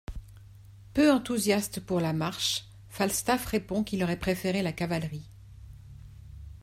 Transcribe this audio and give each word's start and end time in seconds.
Peu 0.95 1.11
enthousiaste 1.11 1.79
pour 1.79 2.01
la 2.01 2.11
marche, 2.11 2.65
Falstaff 2.89 3.45
répond 3.45 3.83
qu'il 3.83 4.03
aurait 4.03 4.17
préféré 4.17 4.63
la 4.63 4.73
cavalerie. 4.73 5.29